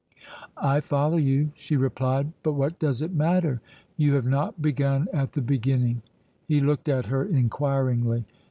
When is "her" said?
7.05-7.23